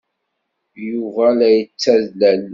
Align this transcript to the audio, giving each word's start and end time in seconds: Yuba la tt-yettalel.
Yuba 0.87 1.25
la 1.37 1.49
tt-yettalel. 1.59 2.43